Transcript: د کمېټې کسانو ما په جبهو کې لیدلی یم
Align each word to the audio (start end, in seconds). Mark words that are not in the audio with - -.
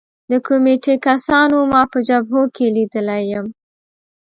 د 0.31 0.33
کمېټې 0.47 0.95
کسانو 1.07 1.57
ما 1.71 1.81
په 1.91 1.99
جبهو 2.09 2.41
کې 2.55 2.65
لیدلی 2.75 3.21
یم 3.31 3.47